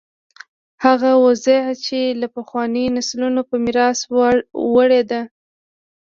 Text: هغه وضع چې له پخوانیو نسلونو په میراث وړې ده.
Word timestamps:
هغه 0.85 1.11
وضع 1.25 1.63
چې 1.85 1.99
له 2.21 2.27
پخوانیو 2.35 2.93
نسلونو 2.97 3.41
په 3.49 3.55
میراث 3.65 3.99
وړې 4.73 5.01
ده. 5.11 5.21